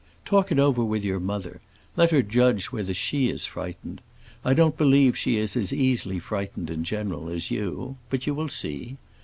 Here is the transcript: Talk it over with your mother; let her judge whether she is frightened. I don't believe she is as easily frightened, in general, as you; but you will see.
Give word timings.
Talk 0.25 0.51
it 0.51 0.57
over 0.57 0.83
with 0.83 1.03
your 1.03 1.19
mother; 1.19 1.61
let 1.95 2.09
her 2.09 2.23
judge 2.23 2.71
whether 2.71 2.91
she 2.91 3.29
is 3.29 3.45
frightened. 3.45 4.01
I 4.43 4.55
don't 4.55 4.75
believe 4.75 5.15
she 5.15 5.37
is 5.37 5.55
as 5.55 5.71
easily 5.71 6.17
frightened, 6.17 6.71
in 6.71 6.83
general, 6.83 7.29
as 7.29 7.51
you; 7.51 7.97
but 8.09 8.25
you 8.25 8.33
will 8.33 8.49
see. 8.49 8.97